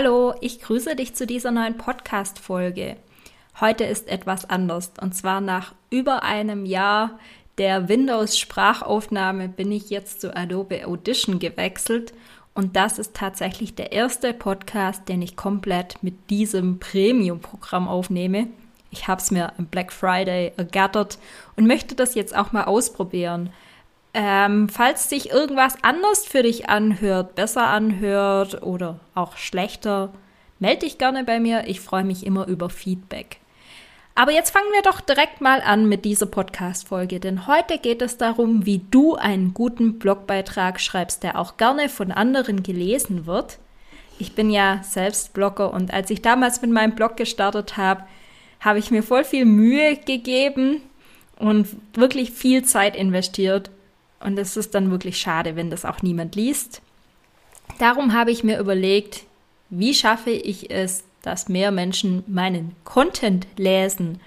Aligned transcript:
Hallo, 0.00 0.32
ich 0.40 0.60
grüße 0.60 0.94
dich 0.94 1.16
zu 1.16 1.26
dieser 1.26 1.50
neuen 1.50 1.76
Podcast-Folge. 1.76 2.98
Heute 3.60 3.82
ist 3.82 4.06
etwas 4.06 4.48
anders 4.48 4.92
und 5.00 5.12
zwar 5.12 5.40
nach 5.40 5.74
über 5.90 6.22
einem 6.22 6.64
Jahr 6.66 7.18
der 7.58 7.88
Windows-Sprachaufnahme 7.88 9.48
bin 9.48 9.72
ich 9.72 9.90
jetzt 9.90 10.20
zu 10.20 10.36
Adobe 10.36 10.86
Audition 10.86 11.40
gewechselt 11.40 12.14
und 12.54 12.76
das 12.76 13.00
ist 13.00 13.16
tatsächlich 13.16 13.74
der 13.74 13.90
erste 13.90 14.32
Podcast, 14.32 15.08
den 15.08 15.20
ich 15.20 15.34
komplett 15.34 16.00
mit 16.00 16.30
diesem 16.30 16.78
Premium-Programm 16.78 17.88
aufnehme. 17.88 18.46
Ich 18.92 19.08
habe 19.08 19.20
es 19.20 19.32
mir 19.32 19.52
am 19.58 19.66
Black 19.66 19.92
Friday 19.92 20.52
ergattert 20.56 21.18
und 21.56 21.66
möchte 21.66 21.96
das 21.96 22.14
jetzt 22.14 22.36
auch 22.36 22.52
mal 22.52 22.66
ausprobieren. 22.66 23.50
Ähm, 24.14 24.68
falls 24.68 25.08
sich 25.08 25.30
irgendwas 25.30 25.76
anders 25.82 26.24
für 26.26 26.42
dich 26.42 26.68
anhört, 26.68 27.34
besser 27.34 27.66
anhört 27.66 28.62
oder 28.62 29.00
auch 29.14 29.36
schlechter, 29.36 30.12
melde 30.58 30.80
dich 30.80 30.98
gerne 30.98 31.24
bei 31.24 31.40
mir. 31.40 31.64
Ich 31.66 31.80
freue 31.80 32.04
mich 32.04 32.24
immer 32.24 32.46
über 32.46 32.70
Feedback. 32.70 33.38
Aber 34.14 34.32
jetzt 34.32 34.50
fangen 34.50 34.72
wir 34.72 34.82
doch 34.82 35.00
direkt 35.00 35.40
mal 35.40 35.60
an 35.60 35.88
mit 35.88 36.04
dieser 36.04 36.26
Podcast-Folge, 36.26 37.20
denn 37.20 37.46
heute 37.46 37.78
geht 37.78 38.02
es 38.02 38.16
darum, 38.16 38.66
wie 38.66 38.82
du 38.90 39.14
einen 39.14 39.54
guten 39.54 40.00
Blogbeitrag 40.00 40.80
schreibst, 40.80 41.22
der 41.22 41.38
auch 41.38 41.56
gerne 41.56 41.88
von 41.88 42.10
anderen 42.10 42.64
gelesen 42.64 43.26
wird. 43.26 43.58
Ich 44.18 44.34
bin 44.34 44.50
ja 44.50 44.80
selbst 44.82 45.34
Blogger 45.34 45.72
und 45.72 45.94
als 45.94 46.10
ich 46.10 46.20
damals 46.20 46.60
mit 46.62 46.72
meinem 46.72 46.96
Blog 46.96 47.16
gestartet 47.16 47.76
habe, 47.76 48.02
habe 48.58 48.80
ich 48.80 48.90
mir 48.90 49.04
voll 49.04 49.22
viel 49.22 49.44
Mühe 49.44 49.96
gegeben 49.96 50.82
und 51.36 51.68
wirklich 51.94 52.32
viel 52.32 52.64
Zeit 52.64 52.96
investiert, 52.96 53.70
und 54.20 54.38
es 54.38 54.56
ist 54.56 54.74
dann 54.74 54.90
wirklich 54.90 55.18
schade, 55.18 55.56
wenn 55.56 55.70
das 55.70 55.84
auch 55.84 56.02
niemand 56.02 56.34
liest. 56.34 56.82
Darum 57.78 58.12
habe 58.12 58.30
ich 58.30 58.44
mir 58.44 58.58
überlegt, 58.58 59.24
wie 59.70 59.94
schaffe 59.94 60.30
ich 60.30 60.70
es, 60.70 61.04
dass 61.22 61.48
mehr 61.48 61.70
Menschen 61.70 62.24
meinen 62.26 62.74
Content 62.84 63.46
lesen. 63.56 64.20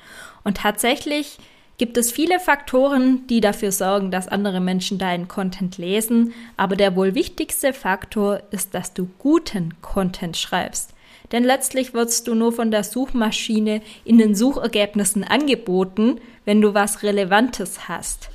Und 0.43 0.57
tatsächlich 0.57 1.37
gibt 1.77 1.97
es 1.97 2.11
viele 2.11 2.39
Faktoren, 2.39 3.25
die 3.27 3.41
dafür 3.41 3.71
sorgen, 3.71 4.11
dass 4.11 4.27
andere 4.27 4.59
Menschen 4.59 4.97
deinen 4.97 5.27
Content 5.27 5.77
lesen. 5.77 6.33
Aber 6.57 6.75
der 6.75 6.95
wohl 6.95 7.15
wichtigste 7.15 7.73
Faktor 7.73 8.41
ist, 8.51 8.73
dass 8.73 8.93
du 8.93 9.09
guten 9.17 9.81
Content 9.81 10.37
schreibst. 10.37 10.93
Denn 11.31 11.43
letztlich 11.43 11.93
wirst 11.93 12.27
du 12.27 12.35
nur 12.35 12.51
von 12.51 12.71
der 12.71 12.83
Suchmaschine 12.83 13.81
in 14.03 14.17
den 14.17 14.35
Suchergebnissen 14.35 15.23
angeboten, 15.23 16.19
wenn 16.45 16.61
du 16.61 16.73
was 16.73 17.03
Relevantes 17.03 17.87
hast. 17.87 18.30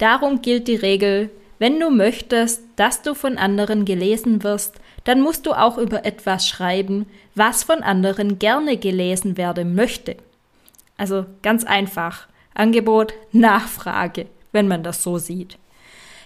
Darum 0.00 0.40
gilt 0.40 0.66
die 0.66 0.76
Regel, 0.76 1.28
wenn 1.58 1.78
du 1.78 1.90
möchtest, 1.90 2.62
dass 2.76 3.02
du 3.02 3.14
von 3.14 3.36
anderen 3.36 3.84
gelesen 3.84 4.42
wirst, 4.42 4.76
dann 5.04 5.20
musst 5.20 5.44
du 5.44 5.52
auch 5.52 5.76
über 5.76 6.06
etwas 6.06 6.48
schreiben, 6.48 7.04
was 7.34 7.64
von 7.64 7.82
anderen 7.82 8.38
gerne 8.38 8.78
gelesen 8.78 9.36
werden 9.36 9.74
möchte. 9.74 10.16
Also 10.96 11.26
ganz 11.42 11.64
einfach. 11.64 12.28
Angebot, 12.54 13.12
Nachfrage, 13.32 14.26
wenn 14.52 14.68
man 14.68 14.82
das 14.82 15.02
so 15.02 15.18
sieht. 15.18 15.58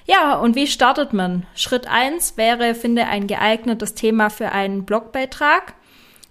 Ja, 0.06 0.36
und 0.36 0.54
wie 0.54 0.68
startet 0.68 1.12
man? 1.12 1.44
Schritt 1.56 1.88
eins 1.88 2.36
wäre, 2.36 2.76
finde 2.76 3.06
ein 3.06 3.26
geeignetes 3.26 3.94
Thema 3.94 4.30
für 4.30 4.52
einen 4.52 4.84
Blogbeitrag. 4.84 5.74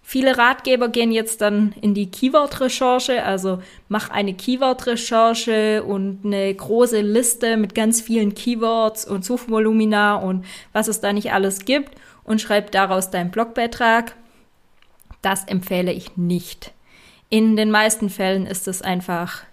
Viele 0.05 0.37
Ratgeber 0.37 0.89
gehen 0.89 1.13
jetzt 1.13 1.39
dann 1.39 1.73
in 1.81 1.93
die 1.93 2.11
Keyword-Recherche, 2.11 3.23
also 3.23 3.63
mach 3.87 4.09
eine 4.09 4.33
Keyword-Recherche 4.33 5.81
und 5.81 6.25
eine 6.25 6.53
große 6.53 6.99
Liste 6.99 7.55
mit 7.55 7.73
ganz 7.73 8.01
vielen 8.01 8.35
Keywords 8.35 9.05
und 9.05 9.23
Suchvolumina 9.23 10.15
und 10.15 10.45
was 10.73 10.89
es 10.89 10.99
da 10.99 11.13
nicht 11.13 11.31
alles 11.31 11.63
gibt 11.63 11.95
und 12.25 12.41
schreib 12.41 12.71
daraus 12.71 13.11
deinen 13.11 13.31
Blogbeitrag. 13.31 14.13
Das 15.21 15.45
empfehle 15.45 15.93
ich 15.93 16.17
nicht. 16.17 16.73
In 17.29 17.55
den 17.55 17.71
meisten 17.71 18.09
Fällen 18.09 18.45
ist 18.45 18.67
es 18.67 18.81
einfach 18.81 19.43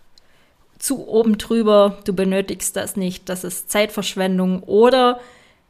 zu 0.80 1.06
oben 1.06 1.38
drüber, 1.38 1.98
du 2.04 2.12
benötigst 2.12 2.74
das 2.74 2.96
nicht, 2.96 3.28
das 3.28 3.44
ist 3.44 3.70
Zeitverschwendung 3.70 4.64
oder 4.64 5.20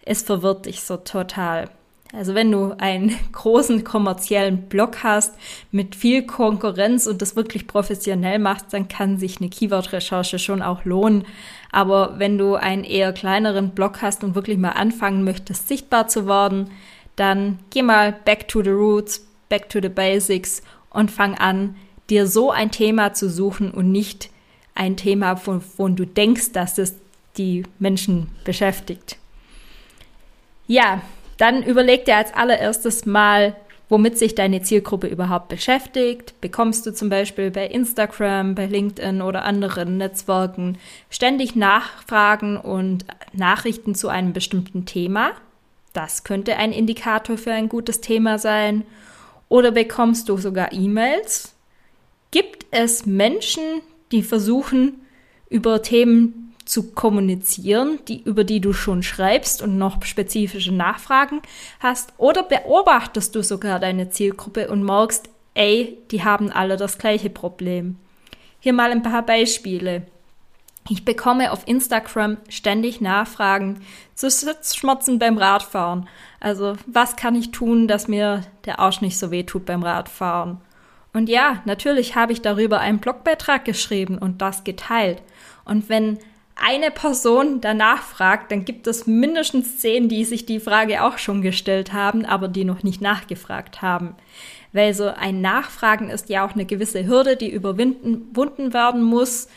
es 0.04 0.22
verwirrt 0.22 0.66
dich 0.66 0.82
so 0.82 0.97
total. 0.97 1.68
Also 2.12 2.34
wenn 2.34 2.50
du 2.50 2.75
einen 2.78 3.15
großen 3.32 3.84
kommerziellen 3.84 4.69
Blog 4.69 5.03
hast 5.03 5.34
mit 5.71 5.94
viel 5.94 6.26
Konkurrenz 6.26 7.06
und 7.06 7.22
das 7.22 7.37
wirklich 7.37 7.66
professionell 7.66 8.38
machst, 8.38 8.66
dann 8.71 8.88
kann 8.88 9.19
sich 9.19 9.41
eine 9.41 9.48
Keyword-Recherche 9.48 10.38
schon 10.38 10.62
auch 10.62 10.84
lohnen. 10.84 11.25
Aber 11.71 12.19
wenn 12.19 12.37
du 12.37 12.54
einen 12.54 12.84
eher 12.84 13.12
kleineren 13.12 13.71
Blog 13.71 14.03
hast 14.03 14.25
und 14.25 14.34
wirklich 14.34 14.59
mal 14.59 14.71
anfangen 14.71 15.22
möchtest, 15.22 15.69
sichtbar 15.69 16.09
zu 16.09 16.26
werden, 16.26 16.71
dann 17.16 17.59
geh 17.71 17.82
mal 17.82 18.12
back 18.25 18.48
to 18.48 18.62
the 18.62 18.71
roots, 18.71 19.27
back 19.48 19.69
to 19.69 19.78
the 19.81 19.88
basics 19.88 20.62
und 20.91 21.10
fang 21.10 21.37
an, 21.37 21.77
dir 22.09 22.27
so 22.27 22.50
ein 22.50 22.72
Thema 22.72 23.15
zu 23.15 23.31
suchen 23.31 23.71
und 23.71 23.92
nicht 23.92 24.31
ein 24.75 24.97
Thema, 24.97 25.37
von, 25.37 25.60
von 25.60 25.94
du 25.94 26.06
denkst, 26.06 26.53
dass 26.53 26.78
es 26.78 26.94
die 27.37 27.65
Menschen 27.78 28.28
beschäftigt. 28.44 29.16
Ja, 30.66 31.03
dann 31.40 31.62
überleg 31.62 32.04
dir 32.04 32.16
als 32.16 32.34
allererstes 32.34 33.06
mal, 33.06 33.56
womit 33.88 34.18
sich 34.18 34.34
deine 34.34 34.62
Zielgruppe 34.62 35.06
überhaupt 35.06 35.48
beschäftigt. 35.48 36.40
Bekommst 36.40 36.86
du 36.86 36.92
zum 36.92 37.08
Beispiel 37.08 37.50
bei 37.50 37.66
Instagram, 37.66 38.54
bei 38.54 38.66
LinkedIn 38.66 39.22
oder 39.22 39.44
anderen 39.44 39.96
Netzwerken 39.96 40.78
ständig 41.08 41.56
Nachfragen 41.56 42.56
und 42.56 43.04
Nachrichten 43.32 43.94
zu 43.94 44.08
einem 44.08 44.32
bestimmten 44.32 44.84
Thema? 44.84 45.32
Das 45.92 46.24
könnte 46.24 46.56
ein 46.56 46.72
Indikator 46.72 47.36
für 47.36 47.52
ein 47.52 47.68
gutes 47.68 48.00
Thema 48.00 48.38
sein. 48.38 48.84
Oder 49.48 49.72
bekommst 49.72 50.28
du 50.28 50.36
sogar 50.36 50.72
E-Mails? 50.72 51.54
Gibt 52.30 52.66
es 52.70 53.06
Menschen, 53.06 53.80
die 54.12 54.22
versuchen, 54.22 55.00
über 55.48 55.82
Themen 55.82 56.49
zu 56.70 56.92
kommunizieren, 56.92 57.98
die, 58.06 58.22
über 58.22 58.44
die 58.44 58.60
du 58.60 58.72
schon 58.72 59.03
schreibst 59.03 59.60
und 59.60 59.76
noch 59.76 60.04
spezifische 60.04 60.72
Nachfragen 60.72 61.42
hast? 61.81 62.12
Oder 62.16 62.44
beobachtest 62.44 63.34
du 63.34 63.42
sogar 63.42 63.81
deine 63.81 64.10
Zielgruppe 64.10 64.69
und 64.69 64.84
merkst, 64.84 65.28
ey, 65.54 65.98
die 66.12 66.22
haben 66.22 66.53
alle 66.53 66.76
das 66.76 66.97
gleiche 66.98 67.28
Problem? 67.28 67.97
Hier 68.60 68.72
mal 68.72 68.92
ein 68.92 69.03
paar 69.03 69.22
Beispiele. 69.22 70.03
Ich 70.88 71.04
bekomme 71.04 71.50
auf 71.50 71.66
Instagram 71.66 72.36
ständig 72.48 73.00
Nachfragen 73.00 73.80
zu 74.14 74.30
Sitzschmerzen 74.30 75.19
beim 75.19 75.38
Radfahren. 75.38 76.09
Also, 76.38 76.76
was 76.86 77.16
kann 77.16 77.34
ich 77.34 77.50
tun, 77.50 77.88
dass 77.88 78.06
mir 78.06 78.44
der 78.64 78.78
Arsch 78.78 79.00
nicht 79.00 79.19
so 79.19 79.32
weh 79.32 79.42
tut 79.42 79.66
beim 79.66 79.82
Radfahren? 79.82 80.60
Und 81.12 81.28
ja, 81.28 81.62
natürlich 81.64 82.14
habe 82.14 82.32
ich 82.32 82.42
darüber 82.42 82.78
einen 82.78 83.00
Blogbeitrag 83.00 83.64
geschrieben 83.64 84.19
und 84.19 84.41
das 84.41 84.62
geteilt. 84.62 85.20
Und 85.65 85.89
wenn 85.89 86.18
eine 86.60 86.91
Person 86.91 87.60
danach 87.60 88.03
fragt, 88.03 88.53
dann 88.53 88.65
gibt 88.65 88.86
es 88.86 89.07
mindestens 89.07 89.78
zehn, 89.78 90.09
die 90.09 90.24
sich 90.24 90.47
die 90.47 90.60
Frage 90.60 91.03
auch 91.03 91.18
schon 91.18 91.42
gestellt 91.42 91.92
haben, 91.92 92.24
aber 92.24 92.48
die 92.48 92.65
noch 92.65 92.83
nicht 92.83 93.01
nachgefragt 93.01 93.83
haben. 93.83 94.15
Weil 94.72 94.95
so 94.95 95.09
ein 95.09 95.41
Nachfragen 95.41 96.10
ist 96.10 96.28
ja 96.28 96.47
auch 96.47 96.53
eine 96.53 96.66
gewisse 96.66 97.07
Hürde, 97.07 97.36
die 97.36 97.51
überwunden 97.51 98.72
werden 98.72 99.03
muss. 99.03 99.48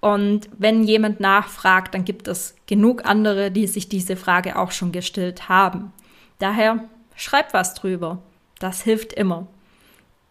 Und 0.00 0.48
wenn 0.58 0.84
jemand 0.84 1.20
nachfragt, 1.20 1.94
dann 1.94 2.04
gibt 2.04 2.28
es 2.28 2.54
genug 2.66 3.04
andere, 3.04 3.50
die 3.50 3.66
sich 3.66 3.88
diese 3.88 4.16
Frage 4.16 4.58
auch 4.58 4.72
schon 4.72 4.92
gestellt 4.92 5.48
haben. 5.48 5.92
Daher 6.38 6.84
schreib 7.16 7.54
was 7.54 7.74
drüber. 7.74 8.18
Das 8.58 8.82
hilft 8.82 9.12
immer. 9.12 9.46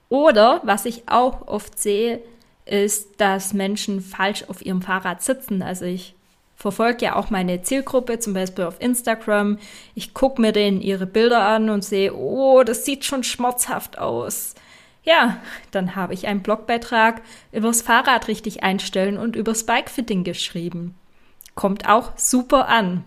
Oder 0.10 0.62
was 0.64 0.86
ich 0.86 1.10
auch 1.10 1.48
oft 1.48 1.80
sehe, 1.80 2.22
ist, 2.66 3.20
dass 3.20 3.54
Menschen 3.54 4.02
falsch 4.02 4.46
auf 4.48 4.66
ihrem 4.66 4.82
Fahrrad 4.82 5.24
sitzen. 5.24 5.62
Also 5.62 5.86
ich 5.86 6.16
verfolge 6.58 7.06
ja 7.06 7.16
auch 7.16 7.30
meine 7.30 7.62
Zielgruppe, 7.62 8.20
zum 8.20 8.34
Beispiel 8.34 8.66
auf 8.66 8.82
Instagram. 8.82 9.60
Ich 9.94 10.14
gucke 10.14 10.42
mir 10.42 10.52
denen 10.52 10.82
ihre 10.82 11.06
Bilder 11.06 11.44
an 11.48 11.70
und 11.70 11.86
sehe, 11.86 12.14
oh, 12.14 12.64
das 12.64 12.84
sieht 12.84 13.06
schon 13.06 13.24
schmerzhaft 13.24 14.00
aus. 14.00 14.56
Ja, 15.04 15.38
dann 15.72 15.96
habe 15.96 16.14
ich 16.14 16.28
einen 16.28 16.42
Blogbeitrag 16.42 17.22
übers 17.54 17.84
Fahrrad 17.84 18.28
richtig 18.28 18.64
einstellen 18.64 19.18
und 19.18 19.36
übers 19.36 19.66
Bikefitting 19.66 20.24
geschrieben. 20.24 20.96
Kommt 21.56 21.88
auch 21.88 22.18
super 22.18 22.68
an. 22.68 23.06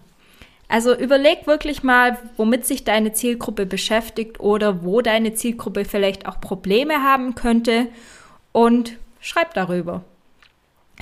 Also 0.69 0.97
überleg 0.97 1.49
wirklich 1.49 1.83
mal, 1.83 2.17
womit 2.37 2.65
sich 2.65 2.85
deine 2.85 3.13
Zielgruppe 3.13 3.67
beschäftigt 3.67 4.39
oder 4.39 4.85
wo 4.85 5.01
deine 5.01 5.35
Zielgruppe 5.35 5.85
vielleicht 5.85 6.27
auch 6.27 6.41
Probleme 6.41 7.03
haben 7.03 7.35
könnte 7.35 7.89
und 8.53 8.97
schreib 9.21 9.53
darüber. 9.55 10.05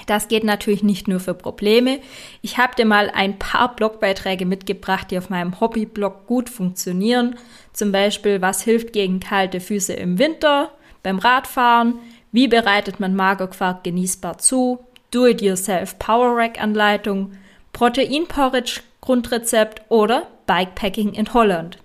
Das 0.06 0.28
geht 0.28 0.44
natürlich 0.44 0.82
nicht 0.82 1.08
nur 1.08 1.20
für 1.20 1.34
Probleme. 1.34 2.00
Ich 2.42 2.58
habe 2.58 2.74
dir 2.76 2.86
mal 2.86 3.10
ein 3.12 3.38
paar 3.38 3.74
Blogbeiträge 3.74 4.46
mitgebracht, 4.46 5.10
die 5.10 5.18
auf 5.18 5.30
meinem 5.30 5.60
Hobbyblog 5.60 6.26
gut 6.26 6.48
funktionieren. 6.48 7.36
Zum 7.72 7.92
Beispiel, 7.92 8.40
was 8.40 8.62
hilft 8.62 8.92
gegen 8.92 9.20
kalte 9.20 9.60
Füße 9.60 9.92
im 9.92 10.18
Winter 10.18 10.70
beim 11.02 11.18
Radfahren? 11.18 11.94
Wie 12.32 12.48
bereitet 12.48 13.00
man 13.00 13.14
Magerquark 13.14 13.84
genießbar 13.84 14.38
zu? 14.38 14.80
Do-it-yourself 15.10 15.98
Power 15.98 16.36
Rack 16.36 16.60
Anleitung, 16.62 17.32
Protein 17.72 18.26
Porridge 18.26 18.80
Grundrezept 19.00 19.82
oder 19.88 20.26
Bikepacking 20.46 21.14
in 21.14 21.32
Holland. 21.32 21.78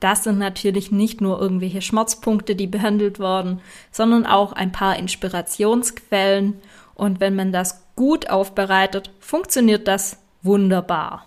Das 0.00 0.24
sind 0.24 0.38
natürlich 0.38 0.90
nicht 0.90 1.20
nur 1.20 1.40
irgendwelche 1.40 1.82
Schmerzpunkte, 1.82 2.56
die 2.56 2.66
behandelt 2.66 3.18
wurden, 3.18 3.60
sondern 3.92 4.26
auch 4.26 4.52
ein 4.52 4.72
paar 4.72 4.98
Inspirationsquellen. 4.98 6.60
Und 6.94 7.20
wenn 7.20 7.34
man 7.34 7.52
das 7.52 7.84
gut 7.96 8.30
aufbereitet, 8.30 9.10
funktioniert 9.20 9.88
das 9.88 10.18
wunderbar. 10.42 11.26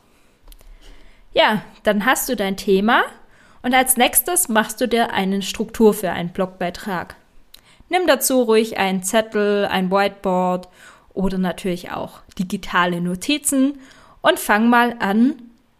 Ja, 1.33 1.61
dann 1.83 2.05
hast 2.05 2.29
du 2.29 2.35
dein 2.35 2.57
Thema 2.57 3.03
und 3.61 3.73
als 3.73 3.97
nächstes 3.97 4.49
machst 4.49 4.79
du 4.81 4.87
dir 4.87 5.11
eine 5.11 5.41
Struktur 5.41 5.93
für 5.93 6.11
einen 6.11 6.29
Blogbeitrag. 6.29 7.15
Nimm 7.89 8.07
dazu 8.07 8.41
ruhig 8.41 8.77
einen 8.77 9.03
Zettel, 9.03 9.65
ein 9.65 9.91
Whiteboard 9.91 10.67
oder 11.13 11.37
natürlich 11.37 11.91
auch 11.91 12.19
digitale 12.37 13.01
Notizen 13.01 13.79
und 14.21 14.39
fang 14.39 14.69
mal 14.69 14.95
an, 14.99 15.35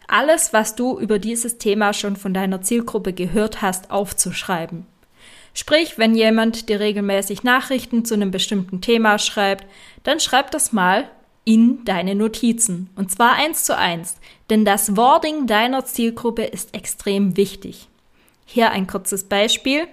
alles, 0.08 0.54
was 0.54 0.76
du 0.76 0.98
über 1.00 1.20
dieses 1.20 1.58
Thema 1.58 1.94
schon 1.94 2.16
von 2.16 2.34
deiner 2.34 2.62
Zielgruppe 2.62 3.12
gehört 3.12 3.62
hast, 3.62 3.92
aufzuschreiben. 3.92 4.86
Sprich, 5.60 5.98
wenn 5.98 6.14
jemand 6.14 6.70
dir 6.70 6.80
regelmäßig 6.80 7.42
Nachrichten 7.42 8.06
zu 8.06 8.14
einem 8.14 8.30
bestimmten 8.30 8.80
Thema 8.80 9.18
schreibt, 9.18 9.66
dann 10.04 10.20
schreib 10.20 10.52
das 10.52 10.72
mal 10.72 11.10
in 11.46 11.84
deine 11.84 12.14
Notizen. 12.14 12.92
Und 12.96 13.12
zwar 13.12 13.34
eins 13.34 13.64
zu 13.64 13.76
eins. 13.76 14.18
Denn 14.52 14.66
das 14.66 14.96
Wording 14.96 15.48
deiner 15.48 15.84
Zielgruppe 15.84 16.44
ist 16.44 16.76
extrem 16.76 17.38
wichtig. 17.38 17.88
Hier 18.46 18.70
ein 18.70 18.86
kurzes 18.86 19.24
Beispiel. 19.24 19.88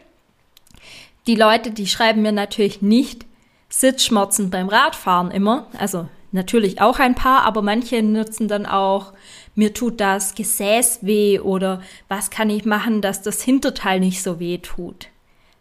Die 1.26 1.34
Leute, 1.34 1.70
die 1.70 1.86
schreiben 1.86 2.20
mir 2.20 2.32
natürlich 2.32 2.82
nicht 2.82 3.24
Sitzschmerzen 3.70 4.50
beim 4.50 4.68
Radfahren 4.68 5.30
immer. 5.30 5.68
Also 5.78 6.06
natürlich 6.30 6.82
auch 6.82 6.98
ein 6.98 7.14
paar, 7.14 7.44
aber 7.44 7.62
manche 7.62 8.02
nutzen 8.02 8.48
dann 8.48 8.66
auch, 8.66 9.14
mir 9.54 9.72
tut 9.72 9.98
das 9.98 10.34
Gesäß 10.34 10.98
weh 11.00 11.40
oder 11.40 11.80
was 12.08 12.28
kann 12.28 12.50
ich 12.50 12.66
machen, 12.66 13.00
dass 13.00 13.22
das 13.22 13.40
Hinterteil 13.40 13.98
nicht 13.98 14.22
so 14.22 14.38
weh 14.38 14.58
tut. 14.58 15.08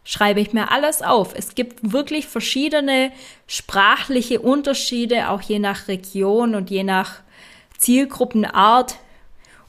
Schreibe 0.04 0.42
ich 0.42 0.54
mir 0.54 0.72
alles 0.72 1.02
auf. 1.02 1.34
Es 1.36 1.56
gibt 1.56 1.94
wirklich 1.94 2.28
verschiedene 2.28 3.12
sprachliche 3.48 4.42
Unterschiede, 4.42 5.30
auch 5.30 5.42
je 5.42 5.60
nach 5.60 5.88
Region 5.88 6.56
und 6.56 6.70
je 6.70 6.84
nach 6.84 7.22
Zielgruppenart. 7.78 8.98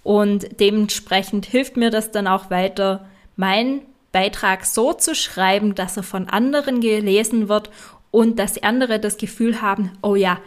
Und 0.03 0.61
dementsprechend 0.61 1.47
hilft 1.47 1.77
mir 1.77 1.91
das 1.91 2.11
dann 2.11 2.27
auch 2.27 2.51
weiter, 2.51 3.07
meinen 3.37 3.83
Beitrag 4.13 4.65
so 4.65 4.93
zu 4.93 5.15
schreiben, 5.15 5.75
dass 5.75 5.97
er 5.97 6.03
von 6.03 6.29
anderen 6.29 6.81
gelesen 6.81 7.49
wird 7.49 7.71
und 8.11 8.39
dass 8.39 8.63
andere 8.63 9.01
das 9.01 9.17
Gefühl 9.17 9.61
haben, 9.61 9.93
oh 10.03 10.15
ja, 10.15 10.39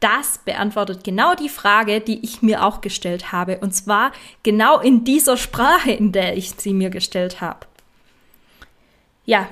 das 0.00 0.38
beantwortet 0.38 1.04
genau 1.04 1.34
die 1.34 1.50
Frage, 1.50 2.00
die 2.00 2.24
ich 2.24 2.40
mir 2.40 2.64
auch 2.64 2.80
gestellt 2.80 3.32
habe. 3.32 3.58
Und 3.58 3.74
zwar 3.74 4.12
genau 4.42 4.80
in 4.80 5.04
dieser 5.04 5.36
Sprache, 5.36 5.92
in 5.92 6.12
der 6.12 6.38
ich 6.38 6.52
sie 6.56 6.72
mir 6.72 6.88
gestellt 6.88 7.42
habe. 7.42 7.66
Ja, 9.30 9.46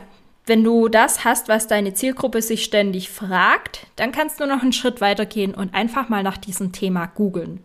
wenn 0.44 0.64
du 0.64 0.88
das 0.88 1.22
hast, 1.22 1.48
was 1.48 1.68
deine 1.68 1.94
Zielgruppe 1.94 2.42
sich 2.42 2.64
ständig 2.64 3.10
fragt, 3.10 3.86
dann 3.94 4.10
kannst 4.10 4.40
du 4.40 4.46
noch 4.46 4.60
einen 4.60 4.72
Schritt 4.72 5.00
weiter 5.00 5.24
gehen 5.24 5.54
und 5.54 5.72
einfach 5.72 6.08
mal 6.08 6.24
nach 6.24 6.36
diesem 6.36 6.72
Thema 6.72 7.06
googeln. 7.06 7.60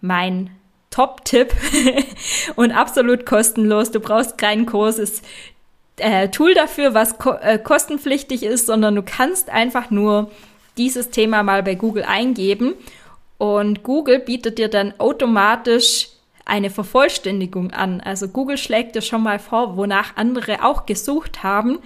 Mein 0.00 0.50
Top-Tipp 0.90 1.52
und 2.54 2.70
absolut 2.70 3.26
kostenlos. 3.26 3.90
Du 3.90 3.98
brauchst 3.98 4.36
Kurs, 4.66 5.00
ist 5.00 5.24
äh, 5.96 6.28
Tool 6.28 6.54
dafür, 6.54 6.94
was 6.94 7.18
ko 7.18 7.32
äh, 7.32 7.58
kostenpflichtig 7.58 8.44
ist, 8.44 8.66
sondern 8.66 8.94
du 8.94 9.02
kannst 9.02 9.50
einfach 9.50 9.90
nur 9.90 10.30
dieses 10.76 11.10
Thema 11.10 11.42
mal 11.42 11.64
bei 11.64 11.74
Google 11.74 12.04
eingeben 12.04 12.74
und 13.36 13.82
Google 13.82 14.20
bietet 14.20 14.58
dir 14.58 14.68
dann 14.68 14.94
automatisch 14.98 16.10
eine 16.48 16.70
Vervollständigung 16.70 17.70
an. 17.70 18.00
Also 18.00 18.28
Google 18.28 18.56
schlägt 18.56 18.96
dir 18.96 19.02
schon 19.02 19.22
mal 19.22 19.38
vor, 19.38 19.76
wonach 19.76 20.16
andere 20.16 20.64
auch 20.64 20.86
gesucht 20.86 21.42
haben 21.42 21.78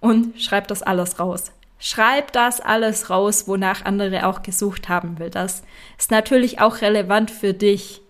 und 0.00 0.40
schreibt 0.40 0.70
das 0.70 0.82
alles 0.82 1.18
raus. 1.18 1.50
Schreib 1.78 2.32
das 2.32 2.60
alles 2.60 3.08
raus, 3.08 3.48
wonach 3.48 3.84
andere 3.86 4.26
auch 4.26 4.42
gesucht 4.42 4.88
haben 4.90 5.18
will. 5.18 5.30
Das 5.30 5.62
ist 5.98 6.10
natürlich 6.10 6.60
auch 6.60 6.82
relevant 6.82 7.30
für 7.30 7.54
dich. 7.54 8.02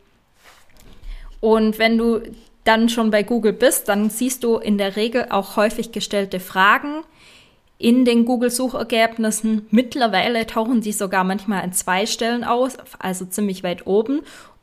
Und 1.40 1.78
wenn 1.78 1.96
du 1.96 2.20
dann 2.64 2.88
schon 2.88 3.10
bei 3.10 3.22
Google 3.22 3.52
bist, 3.52 3.88
dann 3.88 4.10
siehst 4.10 4.42
du 4.42 4.56
in 4.56 4.76
der 4.76 4.96
Regel 4.96 5.28
auch 5.30 5.56
häufig 5.56 5.92
gestellte 5.92 6.40
Fragen 6.40 7.02
in 7.78 8.04
den 8.04 8.24
Google-Suchergebnissen. 8.26 9.66
Mittlerweile 9.70 10.46
tauchen 10.46 10.82
sie 10.82 10.92
sogar 10.92 11.24
manchmal 11.24 11.62
an 11.62 11.72
zwei 11.72 12.04
Stellen 12.04 12.44
aus, 12.44 12.76
also 12.98 13.24
ziemlich 13.24 13.62
weit 13.62 13.86
oben 13.86 14.20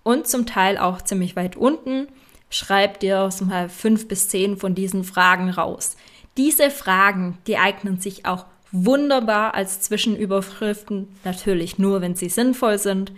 und 0.08 0.26
zum 0.26 0.46
Teil 0.46 0.78
auch 0.78 1.02
ziemlich 1.02 1.36
weit 1.36 1.58
unten. 1.58 2.08
Schreib 2.50 3.02
dir 3.02 3.30
mal 3.42 3.68
fünf 3.68 4.08
bis 4.08 4.30
zehn 4.30 4.56
von 4.56 4.74
diesen 4.74 5.04
Fragen 5.04 5.50
raus. 5.50 5.98
Diese 6.38 6.72
Fragen, 6.72 7.38
die 7.46 7.58
eignen 7.58 8.00
sich 8.00 8.26
auch 8.26 8.46
wunderbar 8.72 9.54
als 9.54 9.82
Zwischenüberschriften, 9.82 11.10
natürlich 11.26 11.78
nur, 11.78 12.00
wenn 12.00 12.16
sie 12.16 12.30
sinnvoll 12.30 12.78
sind. 12.78 13.12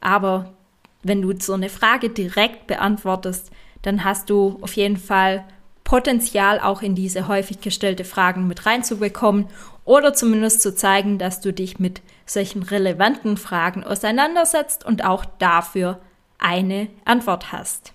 Aber 0.00 0.54
wenn 1.02 1.20
du 1.20 1.34
so 1.38 1.52
eine 1.52 1.68
Frage 1.68 2.08
direkt 2.08 2.66
beantwortest, 2.66 3.50
dann 3.82 4.02
hast 4.02 4.30
du 4.30 4.58
auf 4.62 4.74
jeden 4.74 4.96
Fall 4.96 5.44
Potenzial 5.84 6.60
auch 6.60 6.80
in 6.80 6.94
diese 6.94 7.28
häufig 7.28 7.60
gestellte 7.60 8.04
Fragen 8.04 8.46
mit 8.46 8.64
reinzubekommen 8.64 9.48
oder 9.84 10.14
zumindest 10.14 10.62
zu 10.62 10.74
zeigen, 10.74 11.18
dass 11.18 11.42
du 11.42 11.52
dich 11.52 11.78
mit 11.78 12.00
solchen 12.24 12.62
relevanten 12.62 13.36
Fragen 13.36 13.84
auseinandersetzt 13.84 14.86
und 14.86 15.04
auch 15.04 15.26
dafür 15.38 16.00
eine 16.42 16.88
Antwort 17.04 17.52
hast. 17.52 17.92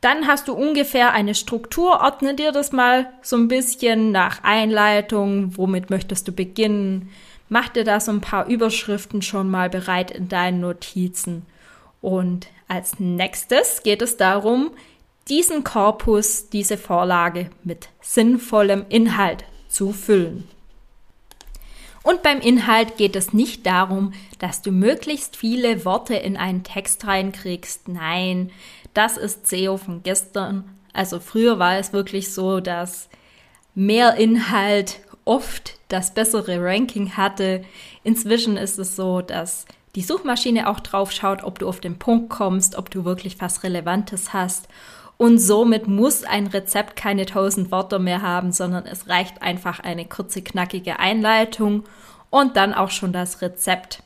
Dann 0.00 0.26
hast 0.26 0.48
du 0.48 0.54
ungefähr 0.54 1.12
eine 1.12 1.34
Struktur, 1.34 2.00
ordne 2.00 2.34
dir 2.34 2.52
das 2.52 2.72
mal 2.72 3.12
so 3.20 3.36
ein 3.36 3.48
bisschen 3.48 4.12
nach 4.12 4.42
Einleitung, 4.42 5.56
womit 5.58 5.90
möchtest 5.90 6.26
du 6.26 6.32
beginnen, 6.32 7.10
mach 7.50 7.68
dir 7.68 7.84
da 7.84 8.00
so 8.00 8.10
ein 8.10 8.22
paar 8.22 8.46
Überschriften 8.46 9.20
schon 9.20 9.50
mal 9.50 9.68
bereit 9.68 10.10
in 10.10 10.28
deinen 10.28 10.60
Notizen. 10.60 11.44
Und 12.00 12.46
als 12.66 12.98
nächstes 12.98 13.82
geht 13.82 14.00
es 14.00 14.16
darum, 14.16 14.70
diesen 15.28 15.64
Korpus, 15.64 16.48
diese 16.48 16.78
Vorlage 16.78 17.50
mit 17.62 17.90
sinnvollem 18.00 18.86
Inhalt 18.88 19.44
zu 19.68 19.92
füllen. 19.92 20.48
Und 22.02 22.22
beim 22.22 22.40
Inhalt 22.40 22.96
geht 22.96 23.14
es 23.14 23.32
nicht 23.32 23.66
darum, 23.66 24.12
dass 24.38 24.62
du 24.62 24.70
möglichst 24.72 25.36
viele 25.36 25.84
Worte 25.84 26.14
in 26.14 26.36
einen 26.36 26.62
Text 26.62 27.06
reinkriegst. 27.06 27.88
Nein, 27.88 28.50
das 28.94 29.16
ist 29.16 29.46
SEO 29.46 29.76
von 29.76 30.02
gestern. 30.02 30.64
Also 30.92 31.20
früher 31.20 31.58
war 31.58 31.76
es 31.76 31.92
wirklich 31.92 32.32
so, 32.32 32.60
dass 32.60 33.08
mehr 33.74 34.14
Inhalt 34.16 35.00
oft 35.24 35.78
das 35.88 36.14
bessere 36.14 36.62
Ranking 36.62 37.16
hatte. 37.16 37.64
Inzwischen 38.02 38.56
ist 38.56 38.78
es 38.78 38.96
so, 38.96 39.20
dass 39.20 39.66
die 39.94 40.02
Suchmaschine 40.02 40.68
auch 40.68 40.80
drauf 40.80 41.12
schaut, 41.12 41.42
ob 41.42 41.58
du 41.58 41.68
auf 41.68 41.80
den 41.80 41.98
Punkt 41.98 42.30
kommst, 42.30 42.76
ob 42.76 42.90
du 42.90 43.04
wirklich 43.04 43.40
was 43.40 43.62
Relevantes 43.62 44.32
hast. 44.32 44.68
Und 45.20 45.36
somit 45.36 45.86
muss 45.86 46.24
ein 46.24 46.46
Rezept 46.46 46.96
keine 46.96 47.26
tausend 47.26 47.70
Worte 47.70 47.98
mehr 47.98 48.22
haben, 48.22 48.52
sondern 48.52 48.86
es 48.86 49.06
reicht 49.06 49.42
einfach 49.42 49.78
eine 49.78 50.06
kurze, 50.06 50.40
knackige 50.40 50.98
Einleitung 50.98 51.84
und 52.30 52.56
dann 52.56 52.72
auch 52.72 52.88
schon 52.88 53.12
das 53.12 53.42
Rezept. 53.42 54.02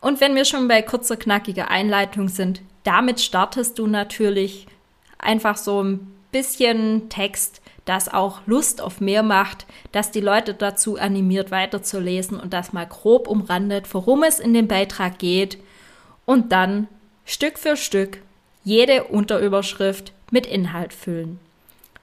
Und 0.00 0.20
wenn 0.20 0.34
wir 0.34 0.44
schon 0.44 0.66
bei 0.66 0.82
kurzer, 0.82 1.16
knackiger 1.16 1.70
Einleitung 1.70 2.26
sind, 2.26 2.60
damit 2.82 3.20
startest 3.20 3.78
du 3.78 3.86
natürlich 3.86 4.66
einfach 5.16 5.56
so 5.56 5.80
ein 5.80 6.12
bisschen 6.32 7.08
Text, 7.08 7.62
das 7.84 8.12
auch 8.12 8.40
Lust 8.46 8.80
auf 8.80 9.00
mehr 9.00 9.22
macht, 9.22 9.64
dass 9.92 10.10
die 10.10 10.20
Leute 10.20 10.54
dazu 10.54 10.98
animiert 10.98 11.52
weiterzulesen 11.52 12.40
und 12.40 12.52
das 12.52 12.72
mal 12.72 12.86
grob 12.88 13.28
umrandet, 13.28 13.94
worum 13.94 14.24
es 14.24 14.40
in 14.40 14.54
dem 14.54 14.66
Beitrag 14.66 15.20
geht 15.20 15.58
und 16.24 16.50
dann 16.50 16.88
Stück 17.24 17.60
für 17.60 17.76
Stück 17.76 18.18
jede 18.64 19.04
Unterüberschrift 19.04 20.12
mit 20.30 20.46
Inhalt 20.46 20.92
füllen. 20.92 21.38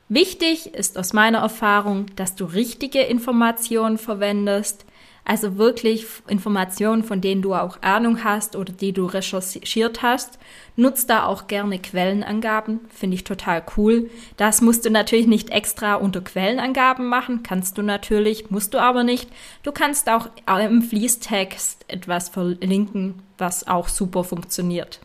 Wichtig 0.10 0.74
ist 0.74 0.98
aus 0.98 1.14
meiner 1.14 1.40
Erfahrung, 1.40 2.08
dass 2.16 2.36
du 2.36 2.46
richtige 2.46 3.02
Informationen 3.02 3.98
verwendest, 3.98 4.86
Also 5.26 5.58
wirklich 5.58 6.06
Informationen, 6.28 7.04
von 7.04 7.22
denen 7.22 7.42
du 7.42 7.54
auch 7.54 7.82
Ahnung 7.82 8.26
hast 8.26 8.58
oder 8.58 8.74
die 8.74 8.92
du 8.92 9.06
recherchiert 9.06 10.02
hast. 10.02 10.38
Nutz 10.76 11.06
da 11.06 11.26
auch 11.26 11.48
gerne 11.48 11.80
Quellenangaben, 11.80 12.82
finde 12.90 13.16
ich 13.16 13.24
total 13.24 13.64
cool. 13.78 14.10
Das 14.36 14.60
musst 14.60 14.84
du 14.86 14.90
natürlich 14.90 15.28
nicht 15.28 15.50
extra 15.50 15.96
unter 15.96 16.20
Quellenangaben 16.20 17.08
machen, 17.08 17.42
kannst 17.42 17.78
du 17.78 17.84
natürlich, 17.84 18.52
musst 18.52 18.74
du 18.74 18.80
aber 18.80 19.06
nicht. 19.06 19.30
Du 19.64 19.72
kannst 19.72 20.10
auch 20.10 20.28
im 20.60 20.82
Fließtext 20.82 21.86
etwas 21.88 22.28
verlinken, 22.28 23.16
was 23.38 23.66
auch 23.66 23.88
super 23.88 24.26
funktioniert. 24.26 25.00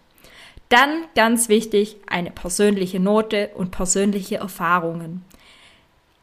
Dann 0.68 1.04
ganz 1.14 1.48
wichtig, 1.48 1.96
eine 2.06 2.30
persönliche 2.30 3.00
Note 3.00 3.50
und 3.54 3.70
persönliche 3.70 4.37
Erfahrungen. 4.37 5.25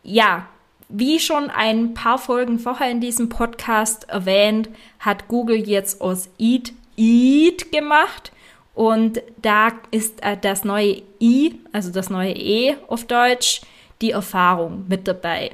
Ja, 0.04 0.48
wie 0.88 1.20
schon 1.20 1.50
ein 1.50 1.96
paar 1.96 2.20
Folgen 2.20 2.60
vorher 2.60 2.92
in 2.92 3.02
diesem 3.02 3.30
Podcast 3.30 4.08
erwähnt, 4.08 4.70
hat 5.00 5.28
Google 5.28 5.68
jetzt 5.68 6.00
aus 6.00 6.30
Eat 6.38 6.74
Eat 6.96 7.72
gemacht 7.72 8.32
und 8.74 9.22
da 9.42 9.72
ist 9.92 10.22
äh, 10.24 10.38
das 10.40 10.64
neue 10.64 11.02
I, 11.20 11.60
also 11.72 11.92
das 11.92 12.10
neue 12.10 12.34
E 12.34 12.76
auf 12.88 13.06
Deutsch, 13.06 13.62
die 14.02 14.12
Erfahrung 14.12 14.86
mit 14.88 15.08
dabei. 15.08 15.52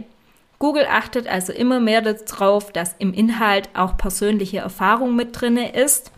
Google 0.60 0.86
achtet 0.86 1.27
also 1.27 1.53
immer 1.53 1.79
mehr 1.79 2.01
darauf, 2.01 2.71
dass 2.71 2.95
im 3.00 3.13
Inhalt 3.13 3.69
auch 3.74 3.98
persönliche 3.98 4.60
Erfahrung 4.60 5.15
mit 5.15 5.39
drinne 5.39 5.74
ist. 5.74 6.12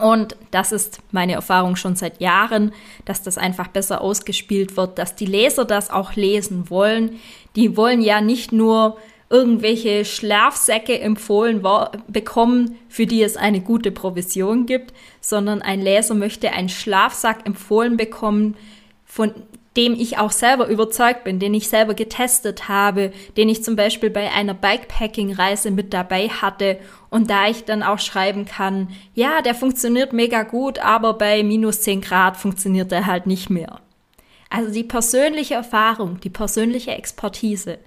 Und 0.00 0.36
das 0.50 0.72
ist 0.72 0.98
meine 1.12 1.34
Erfahrung 1.34 1.76
schon 1.76 1.96
seit 1.96 2.20
Jahren, 2.20 2.72
dass 3.04 3.22
das 3.22 3.38
einfach 3.38 3.68
besser 3.68 4.00
ausgespielt 4.00 4.76
wird, 4.76 4.98
dass 4.98 5.14
die 5.14 5.26
Leser 5.26 5.64
das 5.64 5.90
auch 5.90 6.14
lesen 6.14 6.68
wollen. 6.70 7.20
Die 7.54 7.76
wollen 7.76 8.00
ja 8.02 8.20
nicht 8.20 8.52
nur 8.52 8.96
irgendwelche 9.30 10.04
Schlafsäcke 10.04 11.00
empfohlen 11.00 11.62
bekommen, 12.08 12.76
für 12.88 13.06
die 13.06 13.22
es 13.22 13.36
eine 13.36 13.60
gute 13.60 13.90
Provision 13.90 14.66
gibt, 14.66 14.92
sondern 15.20 15.62
ein 15.62 15.80
Leser 15.80 16.14
möchte 16.14 16.52
einen 16.52 16.68
Schlafsack 16.68 17.46
empfohlen 17.46 17.96
bekommen, 17.96 18.56
von 19.04 19.32
dem 19.76 19.94
ich 19.94 20.18
auch 20.18 20.30
selber 20.30 20.68
überzeugt 20.68 21.24
bin, 21.24 21.40
den 21.40 21.54
ich 21.54 21.68
selber 21.68 21.94
getestet 21.94 22.68
habe, 22.68 23.12
den 23.36 23.48
ich 23.48 23.64
zum 23.64 23.74
Beispiel 23.74 24.10
bei 24.10 24.30
einer 24.30 24.54
Bikepacking-Reise 24.54 25.70
mit 25.70 25.92
dabei 25.92 26.28
hatte 26.28 26.78
und 27.10 27.28
da 27.28 27.48
ich 27.48 27.64
dann 27.64 27.82
auch 27.82 27.98
schreiben 27.98 28.44
kann, 28.44 28.88
ja, 29.14 29.42
der 29.42 29.54
funktioniert 29.54 30.12
mega 30.12 30.42
gut, 30.42 30.78
aber 30.78 31.14
bei 31.14 31.42
minus 31.42 31.80
10 31.82 32.00
Grad 32.02 32.36
funktioniert 32.36 32.92
er 32.92 33.06
halt 33.06 33.26
nicht 33.26 33.50
mehr. 33.50 33.80
Also 34.48 34.72
die 34.72 34.84
persönliche 34.84 35.54
Erfahrung, 35.54 36.20
die 36.20 36.30
persönliche 36.30 36.92
Expertise. 36.92 37.78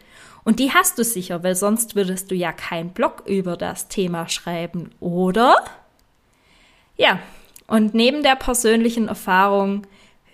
Und 0.44 0.60
die 0.60 0.74
hast 0.74 0.98
du 0.98 1.03
sicher, 1.03 1.44
weil 1.44 1.56
sonst 1.56 1.96
würdest 1.96 2.32
du 2.32 2.36
ja 2.36 2.51
keinen 2.51 2.89
Blog 2.89 3.24
über 3.25 3.56
das 3.56 3.88
Thema 3.88 4.27
schreiben, 4.27 4.91
oder? 5.00 5.56
Ja, 6.98 7.20
und 7.67 7.94
neben 7.94 8.24
der 8.24 8.36
persönlichen 8.36 9.08
Erfahrung 9.08 9.86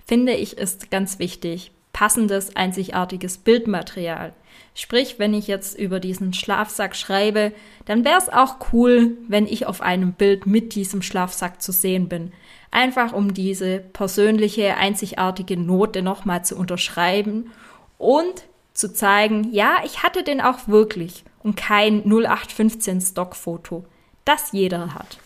finde 0.05 0.33
ich, 0.33 0.57
ist 0.57 0.91
ganz 0.91 1.19
wichtig, 1.19 1.71
passendes, 1.93 2.55
einzigartiges 2.55 3.37
Bildmaterial. 3.37 4.33
Sprich, 4.75 5.19
wenn 5.19 5.33
ich 5.33 5.47
jetzt 5.47 5.77
über 5.77 5.99
diesen 5.99 6.33
Schlafsack 6.33 6.95
schreibe, 6.95 7.53
dann 7.85 8.03
wäre 8.03 8.17
es 8.17 8.29
auch 8.29 8.57
cool, 8.73 9.17
wenn 9.27 9.45
ich 9.45 9.67
auf 9.67 9.81
einem 9.81 10.13
Bild 10.13 10.47
mit 10.47 10.73
diesem 10.73 11.03
Schlafsack 11.03 11.61
zu 11.61 11.71
sehen 11.71 12.09
bin. 12.09 12.31
Einfach 12.71 13.13
um 13.13 13.35
diese 13.35 13.79
persönliche, 13.79 14.77
einzigartige 14.77 15.57
Note 15.57 16.01
nochmal 16.01 16.43
zu 16.43 16.55
unterschreiben 16.57 17.51
und 17.99 18.45
zu 18.73 18.91
zeigen, 18.91 19.53
ja, 19.53 19.77
ich 19.85 20.01
hatte 20.01 20.23
den 20.23 20.41
auch 20.41 20.67
wirklich 20.67 21.23
und 21.43 21.55
kein 21.55 22.03
0815 22.05 23.01
Stockfoto, 23.01 23.85
das 24.25 24.51
jeder 24.53 24.95
hat. 24.95 25.19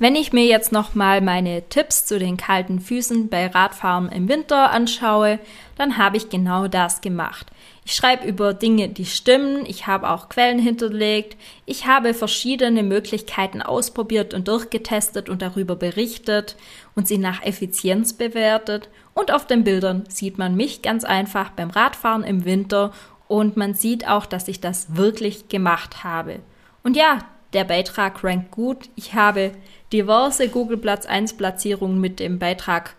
Wenn 0.00 0.14
ich 0.14 0.32
mir 0.32 0.44
jetzt 0.44 0.70
nochmal 0.70 1.20
meine 1.20 1.68
Tipps 1.68 2.06
zu 2.06 2.20
den 2.20 2.36
kalten 2.36 2.78
Füßen 2.78 3.28
bei 3.28 3.48
Radfahren 3.48 4.08
im 4.10 4.28
Winter 4.28 4.70
anschaue, 4.70 5.40
dann 5.76 5.98
habe 5.98 6.16
ich 6.16 6.30
genau 6.30 6.68
das 6.68 7.00
gemacht. 7.00 7.48
Ich 7.84 7.94
schreibe 7.94 8.28
über 8.28 8.54
Dinge, 8.54 8.90
die 8.90 9.06
stimmen, 9.06 9.66
ich 9.66 9.88
habe 9.88 10.10
auch 10.10 10.28
Quellen 10.28 10.60
hinterlegt, 10.60 11.36
ich 11.66 11.86
habe 11.86 12.14
verschiedene 12.14 12.84
Möglichkeiten 12.84 13.60
ausprobiert 13.60 14.34
und 14.34 14.46
durchgetestet 14.46 15.28
und 15.28 15.42
darüber 15.42 15.74
berichtet 15.74 16.56
und 16.94 17.08
sie 17.08 17.18
nach 17.18 17.42
Effizienz 17.42 18.12
bewertet 18.12 18.88
und 19.14 19.32
auf 19.32 19.46
den 19.48 19.64
Bildern 19.64 20.04
sieht 20.08 20.38
man 20.38 20.54
mich 20.54 20.82
ganz 20.82 21.02
einfach 21.02 21.50
beim 21.50 21.70
Radfahren 21.70 22.22
im 22.22 22.44
Winter 22.44 22.92
und 23.26 23.56
man 23.56 23.74
sieht 23.74 24.06
auch, 24.06 24.26
dass 24.26 24.46
ich 24.46 24.60
das 24.60 24.94
wirklich 24.94 25.48
gemacht 25.48 26.04
habe. 26.04 26.38
Und 26.84 26.96
ja, 26.96 27.18
der 27.52 27.64
Beitrag 27.64 28.22
rankt 28.24 28.50
gut. 28.50 28.88
Ich 28.96 29.14
habe 29.14 29.52
diverse 29.92 30.48
Google 30.48 30.76
Platz 30.76 31.06
1 31.06 31.36
Platzierungen 31.36 32.00
mit 32.00 32.20
dem 32.20 32.38
Beitrag 32.38 32.94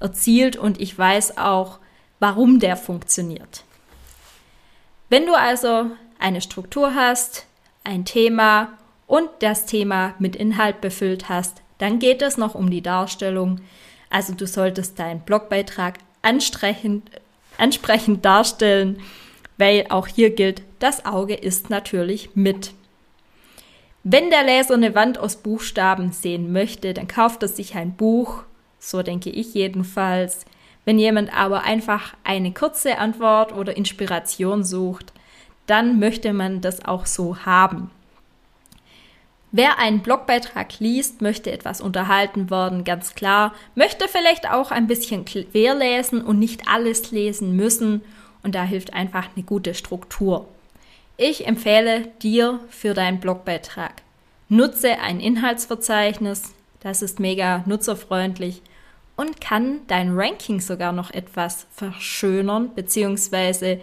erzielt 0.00 0.56
und 0.56 0.80
ich 0.80 0.96
weiß 0.98 1.38
auch, 1.38 1.78
warum 2.18 2.60
der 2.60 2.76
funktioniert. 2.76 3.64
Wenn 5.08 5.26
du 5.26 5.34
also 5.34 5.86
eine 6.18 6.40
Struktur 6.40 6.94
hast, 6.94 7.46
ein 7.84 8.04
Thema 8.04 8.78
und 9.06 9.28
das 9.40 9.66
Thema 9.66 10.14
mit 10.18 10.36
Inhalt 10.36 10.80
befüllt 10.80 11.28
hast, 11.28 11.62
dann 11.78 11.98
geht 11.98 12.22
es 12.22 12.36
noch 12.36 12.54
um 12.54 12.70
die 12.70 12.82
Darstellung. 12.82 13.60
Also 14.10 14.34
du 14.34 14.46
solltest 14.46 14.98
deinen 14.98 15.20
Blogbeitrag 15.20 15.98
ansprechend, 16.22 17.10
ansprechend 17.58 18.24
darstellen, 18.24 19.00
weil 19.58 19.86
auch 19.90 20.06
hier 20.06 20.30
gilt, 20.30 20.62
das 20.78 21.04
Auge 21.04 21.34
ist 21.34 21.70
natürlich 21.70 22.30
mit. 22.34 22.72
Wenn 24.06 24.28
der 24.28 24.44
Leser 24.44 24.74
eine 24.74 24.94
Wand 24.94 25.16
aus 25.16 25.36
Buchstaben 25.36 26.12
sehen 26.12 26.52
möchte, 26.52 26.92
dann 26.92 27.08
kauft 27.08 27.42
er 27.42 27.48
sich 27.48 27.74
ein 27.74 27.96
Buch, 27.96 28.42
so 28.78 29.02
denke 29.02 29.30
ich 29.30 29.54
jedenfalls. 29.54 30.44
Wenn 30.84 30.98
jemand 30.98 31.34
aber 31.34 31.62
einfach 31.62 32.12
eine 32.22 32.52
kurze 32.52 32.98
Antwort 32.98 33.54
oder 33.54 33.78
Inspiration 33.78 34.62
sucht, 34.62 35.14
dann 35.66 35.98
möchte 35.98 36.34
man 36.34 36.60
das 36.60 36.84
auch 36.84 37.06
so 37.06 37.46
haben. 37.46 37.90
Wer 39.52 39.78
einen 39.78 40.00
Blogbeitrag 40.00 40.80
liest, 40.80 41.22
möchte 41.22 41.50
etwas 41.50 41.80
unterhalten 41.80 42.50
werden, 42.50 42.84
ganz 42.84 43.14
klar, 43.14 43.54
möchte 43.74 44.06
vielleicht 44.08 44.50
auch 44.50 44.70
ein 44.70 44.86
bisschen 44.86 45.24
quer 45.24 45.74
lesen 45.74 46.20
und 46.20 46.38
nicht 46.38 46.68
alles 46.68 47.10
lesen 47.10 47.56
müssen 47.56 48.02
und 48.42 48.54
da 48.54 48.64
hilft 48.64 48.92
einfach 48.92 49.28
eine 49.34 49.44
gute 49.46 49.72
Struktur. 49.72 50.46
Ich 51.16 51.46
empfehle 51.46 52.08
dir 52.22 52.58
für 52.70 52.92
deinen 52.92 53.20
Blogbeitrag. 53.20 54.02
Nutze 54.48 54.98
ein 54.98 55.20
Inhaltsverzeichnis, 55.20 56.54
das 56.80 57.02
ist 57.02 57.20
mega 57.20 57.62
nutzerfreundlich 57.66 58.62
und 59.16 59.40
kann 59.40 59.80
dein 59.86 60.18
Ranking 60.18 60.60
sogar 60.60 60.90
noch 60.90 61.12
etwas 61.12 61.68
verschönern, 61.70 62.74
beziehungsweise 62.74 63.80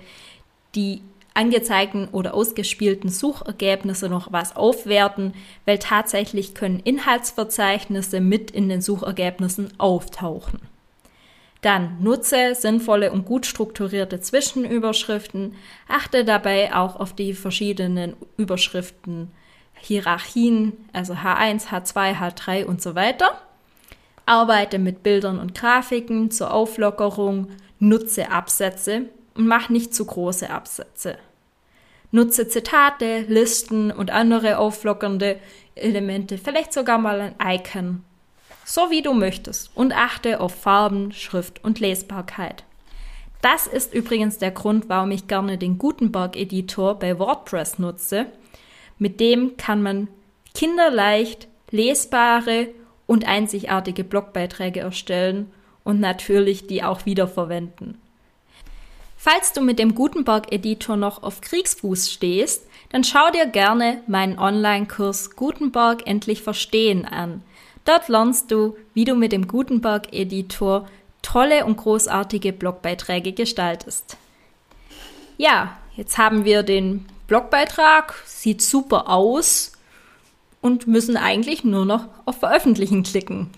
die 0.76 1.02
angezeigten 1.34 2.10
oder 2.10 2.34
ausgespielten 2.34 3.10
Suchergebnisse 3.10 4.10
noch 4.10 4.34
was 4.34 4.58
aufwerten, 4.58 5.34
weil 5.66 5.80
tatsächlich 5.80 6.54
können 6.54 6.82
Inhaltsverzeichnisse 6.82 8.20
mit 8.20 8.52
in 8.52 8.68
den 8.68 8.82
Suchergebnissen 8.82 9.72
auftauchen. 9.80 10.60
Dann 11.62 12.02
nutze 12.02 12.56
sinnvolle 12.56 13.12
und 13.12 13.26
gut 13.26 13.46
strukturierte 13.46 14.20
Zwischenüberschriften. 14.20 15.56
Achte 15.88 16.26
dabei 16.26 16.76
auch 16.76 16.96
auf 16.96 17.14
die 17.14 17.34
verschiedenen 17.34 18.16
Überschriften 18.38 19.32
Hierarchien, 19.76 20.74
also 20.94 21.14
H1, 21.14 21.68
H2, 21.68 22.16
H3 22.16 22.66
und 22.66 22.82
so 22.82 22.96
weiter. 22.96 23.40
Arbeite 24.26 24.80
mit 24.80 25.04
Bildern 25.04 25.40
und 25.40 25.56
Grafiken 25.56 26.32
zur 26.32 26.54
Auflockerung, 26.54 27.48
nutze 27.80 28.32
Absätze 28.32 29.06
und 29.36 29.48
mach 29.48 29.70
nicht 29.70 29.94
zu 29.94 30.06
große 30.06 30.50
Absätze. 30.50 31.18
Nutze 32.12 32.48
Zitate, 32.48 33.22
Listen 33.28 33.92
und 33.92 34.12
andere 34.12 34.58
auflockernde 34.58 35.40
Elemente, 35.76 36.38
vielleicht 36.38 36.74
sogar 36.74 36.98
mal 36.98 37.20
ein 37.22 37.36
Icon 37.44 38.04
so 38.72 38.90
wie 38.90 39.02
du 39.02 39.14
möchtest 39.14 39.70
und 39.76 39.92
achte 39.92 40.40
auf 40.40 40.56
Farben, 40.56 41.12
Schrift 41.12 41.62
und 41.62 41.82
Lesbarkeit. 41.82 42.64
Das 43.42 43.68
ist 43.68 43.94
übrigens 43.94 44.38
der 44.38 44.52
Grund, 44.52 44.88
warum 44.88 45.12
ich 45.12 45.28
gerne 45.28 45.58
den 45.58 45.78
Gutenberg-Editor 45.78 46.98
bei 46.98 47.20
WordPress 47.20 47.80
nutze. 47.80 48.28
Mit 48.98 49.20
dem 49.20 49.58
kann 49.58 49.84
man 49.84 50.08
kinderleicht 50.54 51.50
lesbare 51.70 52.70
und 53.08 53.28
einzigartige 53.28 54.06
Blogbeiträge 54.06 54.80
erstellen 54.80 55.52
und 55.84 56.00
natürlich 56.00 56.66
die 56.68 56.82
auch 56.82 57.06
wiederverwenden. 57.06 58.00
Falls 59.18 59.52
du 59.52 59.60
mit 59.62 59.80
dem 59.80 59.96
Gutenberg-Editor 59.96 60.96
noch 60.96 61.24
auf 61.24 61.42
Kriegsfuß 61.42 62.10
stehst, 62.10 62.68
dann 62.90 63.04
schau 63.04 63.32
dir 63.32 63.48
gerne 63.48 64.02
meinen 64.08 64.40
Online-Kurs 64.40 65.36
Gutenberg 65.36 66.08
endlich 66.08 66.42
verstehen 66.42 67.06
an. 67.06 67.44
Dort 67.86 68.08
lernst 68.08 68.52
du, 68.52 68.76
wie 68.94 69.06
du 69.06 69.16
mit 69.16 69.32
dem 69.32 69.48
Gutenberg-Editor 69.48 70.88
tolle 71.22 71.66
und 71.66 71.78
großartige 71.78 72.54
Blogbeiträge 72.54 73.34
gestaltest. 73.34 74.18
Ja, 75.38 75.78
jetzt 75.96 76.18
haben 76.18 76.46
wir 76.46 76.64
den 76.64 77.06
Blogbeitrag, 77.28 78.14
sieht 78.26 78.62
super 78.62 79.10
aus 79.10 79.72
und 80.62 80.88
müssen 80.88 81.18
eigentlich 81.18 81.64
nur 81.64 81.86
noch 81.86 82.08
auf 82.26 82.40
Veröffentlichen 82.40 83.04
klicken. 83.04 83.50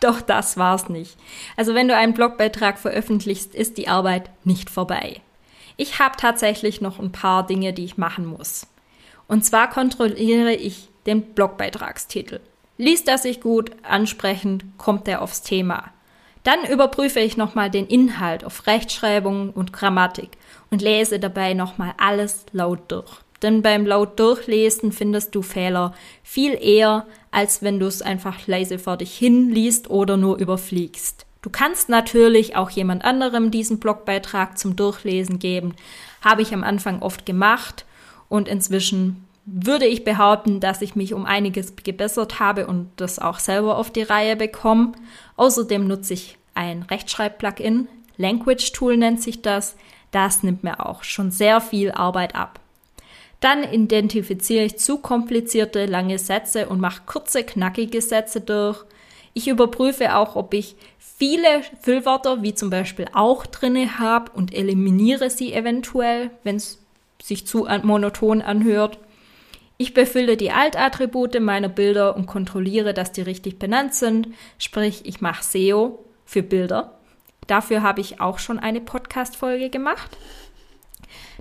Doch 0.00 0.20
das 0.20 0.56
war's 0.56 0.88
nicht. 0.88 1.16
Also 1.56 1.74
wenn 1.74 1.88
du 1.88 1.96
einen 1.96 2.14
Blogbeitrag 2.14 2.78
veröffentlichst, 2.78 3.54
ist 3.54 3.78
die 3.78 3.88
Arbeit 3.88 4.30
nicht 4.44 4.70
vorbei. 4.70 5.20
Ich 5.76 5.98
habe 5.98 6.16
tatsächlich 6.16 6.80
noch 6.80 6.98
ein 6.98 7.12
paar 7.12 7.46
Dinge, 7.46 7.72
die 7.72 7.84
ich 7.84 7.98
machen 7.98 8.26
muss. 8.26 8.66
Und 9.26 9.44
zwar 9.44 9.70
kontrolliere 9.70 10.54
ich 10.54 10.88
den 11.06 11.34
Blogbeitragstitel. 11.34 12.40
Liest 12.80 13.08
er 13.08 13.18
sich 13.18 13.40
gut, 13.40 13.72
ansprechend, 13.82 14.64
kommt 14.78 15.08
er 15.08 15.20
aufs 15.20 15.42
Thema. 15.42 15.90
Dann 16.44 16.64
überprüfe 16.64 17.18
ich 17.18 17.36
nochmal 17.36 17.70
den 17.70 17.88
Inhalt 17.88 18.44
auf 18.44 18.68
Rechtschreibung 18.68 19.50
und 19.50 19.72
Grammatik 19.72 20.30
und 20.70 20.80
lese 20.80 21.18
dabei 21.18 21.54
nochmal 21.54 21.92
alles 21.98 22.46
laut 22.52 22.78
durch. 22.88 23.10
Denn 23.42 23.62
beim 23.62 23.84
laut 23.84 24.18
durchlesen 24.18 24.92
findest 24.92 25.34
du 25.34 25.42
Fehler 25.42 25.92
viel 26.22 26.54
eher, 26.54 27.06
als 27.32 27.62
wenn 27.62 27.80
du 27.80 27.86
es 27.86 28.00
einfach 28.00 28.46
leise 28.46 28.78
vor 28.78 28.96
dich 28.96 29.16
hin 29.16 29.50
liest 29.50 29.90
oder 29.90 30.16
nur 30.16 30.38
überfliegst. 30.38 31.26
Du 31.42 31.50
kannst 31.50 31.88
natürlich 31.88 32.56
auch 32.56 32.70
jemand 32.70 33.04
anderem 33.04 33.50
diesen 33.50 33.80
Blogbeitrag 33.80 34.56
zum 34.56 34.76
Durchlesen 34.76 35.38
geben. 35.38 35.74
Habe 36.20 36.42
ich 36.42 36.54
am 36.54 36.64
Anfang 36.64 37.02
oft 37.02 37.26
gemacht 37.26 37.84
und 38.28 38.48
inzwischen 38.48 39.27
würde 39.50 39.86
ich 39.86 40.04
behaupten, 40.04 40.60
dass 40.60 40.82
ich 40.82 40.94
mich 40.94 41.14
um 41.14 41.24
einiges 41.24 41.74
gebessert 41.76 42.38
habe 42.38 42.66
und 42.66 42.90
das 42.96 43.18
auch 43.18 43.38
selber 43.38 43.78
auf 43.78 43.90
die 43.90 44.02
Reihe 44.02 44.36
bekomme. 44.36 44.92
Außerdem 45.36 45.86
nutze 45.86 46.14
ich 46.14 46.36
ein 46.54 46.82
Rechtschreib-Plugin. 46.82 47.88
Language 48.18 48.72
Tool 48.72 48.96
nennt 48.96 49.22
sich 49.22 49.40
das. 49.40 49.76
Das 50.10 50.42
nimmt 50.42 50.64
mir 50.64 50.84
auch 50.84 51.02
schon 51.02 51.30
sehr 51.30 51.60
viel 51.60 51.92
Arbeit 51.92 52.34
ab. 52.34 52.60
Dann 53.40 53.62
identifiziere 53.62 54.64
ich 54.64 54.78
zu 54.78 54.98
komplizierte 54.98 55.86
lange 55.86 56.18
Sätze 56.18 56.68
und 56.68 56.80
mache 56.80 57.02
kurze, 57.06 57.44
knackige 57.44 58.02
Sätze 58.02 58.40
durch. 58.40 58.84
Ich 59.32 59.48
überprüfe 59.48 60.16
auch, 60.16 60.34
ob 60.36 60.52
ich 60.52 60.74
viele 60.98 61.62
Füllwörter, 61.80 62.42
wie 62.42 62.54
zum 62.54 62.68
Beispiel 62.70 63.06
auch 63.14 63.46
drinne 63.46 63.98
habe 63.98 64.32
und 64.32 64.52
eliminiere 64.52 65.30
sie 65.30 65.52
eventuell, 65.52 66.30
wenn 66.42 66.56
es 66.56 66.82
sich 67.22 67.46
zu 67.46 67.66
monoton 67.82 68.42
anhört. 68.42 68.98
Ich 69.80 69.94
befülle 69.94 70.36
die 70.36 70.50
Altattribute 70.50 71.40
meiner 71.40 71.68
Bilder 71.68 72.16
und 72.16 72.26
kontrolliere, 72.26 72.94
dass 72.94 73.12
die 73.12 73.22
richtig 73.22 73.60
benannt 73.60 73.94
sind. 73.94 74.28
Sprich, 74.58 75.06
ich 75.06 75.20
mache 75.20 75.44
SEO 75.44 76.04
für 76.24 76.42
Bilder. 76.42 76.98
Dafür 77.46 77.82
habe 77.82 78.00
ich 78.00 78.20
auch 78.20 78.40
schon 78.40 78.58
eine 78.58 78.80
Podcast-Folge 78.80 79.70
gemacht. 79.70 80.16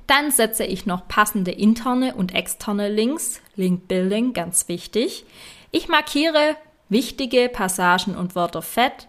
Dann 0.06 0.29
setze 0.29 0.63
ich 0.65 0.86
noch 0.86 1.08
passende 1.08 1.51
interne 1.51 2.13
und 2.13 2.36
externe 2.36 2.89
Links, 2.89 3.41
Link 3.56 3.88
Building, 3.88 4.34
ganz 4.34 4.67
wichtig. 4.67 5.25
Ich 5.72 5.88
markiere 5.88 6.56
wichtige 6.89 7.50
Passagen 7.50 8.15
und 8.15 8.36
Wörter 8.36 8.62
fett 8.62 9.08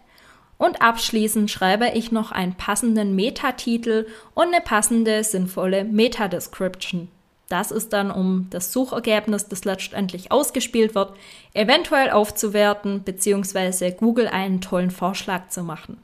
und 0.57 0.81
abschließend 0.81 1.51
schreibe 1.51 1.91
ich 1.95 2.11
noch 2.11 2.33
einen 2.33 2.55
passenden 2.55 3.15
Metatitel 3.15 4.09
und 4.35 4.47
eine 4.55 4.63
passende 4.63 5.23
sinnvolle 5.23 5.85
Meta-Description. 5.85 7.09
Das 7.49 7.71
ist 7.71 7.95
dann, 7.95 8.11
um 8.11 8.47
das 8.51 8.73
Suchergebnis, 8.73 9.49
das 9.49 9.65
letztendlich 9.65 10.31
ausgespielt 10.31 10.95
wird, 10.95 11.15
eventuell 11.55 12.11
aufzuwerten 12.11 13.03
bzw. 13.03 13.93
Google 13.93 14.29
einen 14.29 14.61
tollen 14.61 14.91
Vorschlag 14.91 15.49
zu 15.49 15.63
machen. 15.63 15.99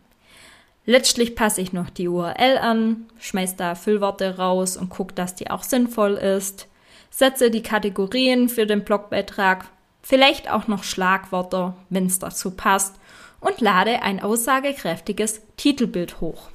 Letztlich 0.86 1.34
passe 1.34 1.60
ich 1.60 1.72
noch 1.72 1.90
die 1.90 2.08
URL 2.08 2.58
an, 2.58 3.06
schmeiß 3.18 3.56
da 3.56 3.74
Füllworte 3.74 4.36
raus 4.36 4.76
und 4.76 4.90
gucke, 4.90 5.14
dass 5.14 5.34
die 5.34 5.50
auch 5.50 5.62
sinnvoll 5.62 6.14
ist, 6.14 6.66
setze 7.10 7.50
die 7.50 7.62
Kategorien 7.62 8.48
für 8.48 8.66
den 8.66 8.84
Blogbeitrag, 8.84 9.66
vielleicht 10.02 10.50
auch 10.50 10.66
noch 10.66 10.84
Schlagwörter, 10.84 11.74
wenn 11.88 12.06
es 12.06 12.18
dazu 12.18 12.50
passt, 12.50 12.96
und 13.40 13.60
lade 13.60 14.02
ein 14.02 14.22
aussagekräftiges 14.22 15.42
Titelbild 15.56 16.20
hoch. 16.20 16.48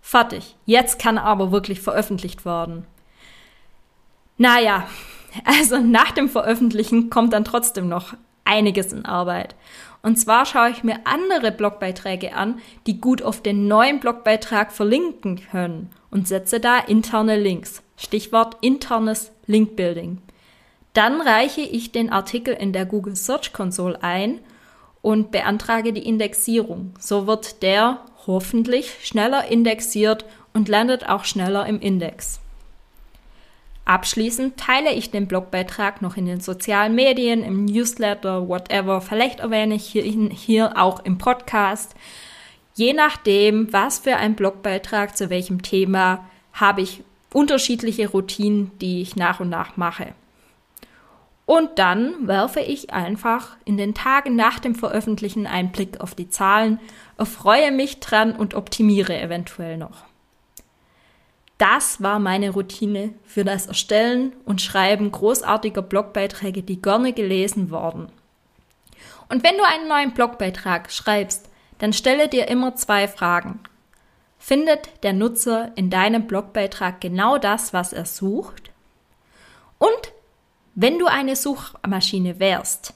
Fertig. 0.00 0.56
Jetzt 0.66 0.98
kann 0.98 1.16
aber 1.16 1.52
wirklich 1.52 1.80
veröffentlicht 1.80 2.44
werden. 2.44 2.86
Naja, 4.36 4.86
also 5.44 5.78
nach 5.78 6.12
dem 6.12 6.28
Veröffentlichen 6.28 7.10
kommt 7.10 7.32
dann 7.32 7.44
trotzdem 7.44 7.88
noch 7.88 8.14
einiges 8.44 8.92
in 8.92 9.04
Arbeit. 9.04 9.54
Und 10.02 10.16
zwar 10.16 10.46
schaue 10.46 10.70
ich 10.70 10.82
mir 10.82 11.00
andere 11.04 11.52
Blogbeiträge 11.52 12.34
an, 12.34 12.60
die 12.86 13.00
gut 13.00 13.22
auf 13.22 13.40
den 13.40 13.68
neuen 13.68 14.00
Blogbeitrag 14.00 14.72
verlinken 14.72 15.40
können 15.50 15.90
und 16.10 16.26
setze 16.26 16.58
da 16.58 16.78
interne 16.78 17.38
Links. 17.38 17.82
Stichwort 17.96 18.56
internes 18.62 19.30
Linkbuilding. 19.46 20.18
Dann 20.92 21.20
reiche 21.20 21.60
ich 21.60 21.92
den 21.92 22.10
Artikel 22.10 22.52
in 22.52 22.72
der 22.72 22.84
Google 22.84 23.16
Search 23.16 23.52
Console 23.52 24.02
ein 24.02 24.40
und 25.02 25.30
beantrage 25.30 25.92
die 25.92 26.06
Indexierung. 26.06 26.94
So 26.98 27.26
wird 27.26 27.62
der 27.62 28.00
hoffentlich 28.26 28.98
schneller 29.02 29.46
indexiert 29.48 30.24
und 30.52 30.68
landet 30.68 31.08
auch 31.08 31.24
schneller 31.24 31.66
im 31.66 31.80
Index. 31.80 32.40
Abschließend 33.84 34.56
teile 34.56 34.92
ich 34.92 35.10
den 35.10 35.26
Blogbeitrag 35.26 36.02
noch 36.02 36.16
in 36.16 36.26
den 36.26 36.40
sozialen 36.40 36.94
Medien, 36.94 37.42
im 37.42 37.64
Newsletter, 37.64 38.48
whatever. 38.48 39.00
Vielleicht 39.00 39.40
erwähne 39.40 39.74
ich 39.74 39.86
hier, 39.86 40.04
hier 40.04 40.78
auch 40.78 41.04
im 41.04 41.18
Podcast. 41.18 41.94
Je 42.74 42.92
nachdem, 42.92 43.72
was 43.72 43.98
für 43.98 44.16
ein 44.16 44.36
Blogbeitrag 44.36 45.16
zu 45.16 45.30
welchem 45.30 45.62
Thema, 45.62 46.24
habe 46.52 46.80
ich 46.80 47.02
unterschiedliche 47.32 48.08
Routinen, 48.08 48.70
die 48.78 49.02
ich 49.02 49.16
nach 49.16 49.40
und 49.40 49.48
nach 49.48 49.76
mache. 49.76 50.14
Und 51.44 51.78
dann 51.78 52.28
werfe 52.28 52.60
ich 52.60 52.92
einfach 52.92 53.56
in 53.64 53.76
den 53.76 53.94
Tagen 53.94 54.36
nach 54.36 54.60
dem 54.60 54.76
Veröffentlichen 54.76 55.46
einen 55.46 55.72
Blick 55.72 56.00
auf 56.00 56.14
die 56.14 56.30
Zahlen, 56.30 56.78
erfreue 57.18 57.72
mich 57.72 57.98
dran 57.98 58.32
und 58.32 58.54
optimiere 58.54 59.20
eventuell 59.20 59.76
noch. 59.76 60.04
Das 61.62 62.02
war 62.02 62.18
meine 62.18 62.50
Routine 62.50 63.14
für 63.24 63.44
das 63.44 63.68
Erstellen 63.68 64.32
und 64.44 64.60
Schreiben 64.60 65.12
großartiger 65.12 65.82
Blogbeiträge, 65.82 66.64
die 66.64 66.82
gerne 66.82 67.12
gelesen 67.12 67.70
wurden. 67.70 68.08
Und 69.28 69.44
wenn 69.44 69.56
du 69.56 69.64
einen 69.64 69.86
neuen 69.86 70.12
Blogbeitrag 70.12 70.90
schreibst, 70.90 71.48
dann 71.78 71.92
stelle 71.92 72.26
dir 72.26 72.48
immer 72.48 72.74
zwei 72.74 73.06
Fragen. 73.06 73.60
Findet 74.40 75.04
der 75.04 75.12
Nutzer 75.12 75.70
in 75.76 75.88
deinem 75.88 76.26
Blogbeitrag 76.26 77.00
genau 77.00 77.38
das, 77.38 77.72
was 77.72 77.92
er 77.92 78.06
sucht? 78.06 78.72
Und 79.78 80.12
wenn 80.74 80.98
du 80.98 81.06
eine 81.06 81.36
Suchmaschine 81.36 82.40
wärst, 82.40 82.92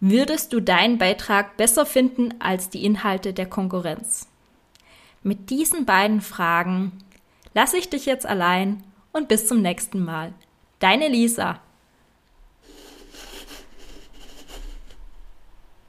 würdest 0.00 0.52
du 0.52 0.60
deinen 0.60 0.98
Beitrag 0.98 1.56
besser 1.56 1.86
finden 1.86 2.34
als 2.38 2.68
die 2.68 2.84
Inhalte 2.84 3.32
der 3.32 3.46
Konkurrenz? 3.46 4.28
Mit 5.22 5.48
diesen 5.48 5.86
beiden 5.86 6.20
Fragen 6.20 7.02
lasse 7.54 7.76
ich 7.76 7.90
dich 7.90 8.06
jetzt 8.06 8.26
allein 8.26 8.82
und 9.12 9.28
bis 9.28 9.46
zum 9.46 9.62
nächsten 9.62 10.04
Mal. 10.04 10.32
Deine 10.78 11.08
Lisa. 11.08 11.60